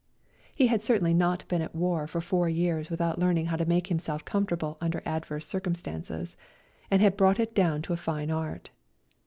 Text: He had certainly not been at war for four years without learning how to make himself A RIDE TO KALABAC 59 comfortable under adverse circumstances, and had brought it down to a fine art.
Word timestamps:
He 0.55 0.65
had 0.65 0.81
certainly 0.81 1.13
not 1.13 1.47
been 1.47 1.61
at 1.61 1.75
war 1.75 2.07
for 2.07 2.21
four 2.21 2.49
years 2.49 2.89
without 2.89 3.19
learning 3.19 3.45
how 3.45 3.55
to 3.57 3.67
make 3.67 3.85
himself 3.85 4.21
A 4.21 4.23
RIDE 4.23 4.25
TO 4.25 4.25
KALABAC 4.25 4.25
59 4.25 4.39
comfortable 4.71 4.77
under 4.81 5.03
adverse 5.05 5.45
circumstances, 5.45 6.37
and 6.89 7.03
had 7.03 7.15
brought 7.15 7.39
it 7.39 7.53
down 7.53 7.83
to 7.83 7.93
a 7.93 7.97
fine 7.97 8.31
art. 8.31 8.71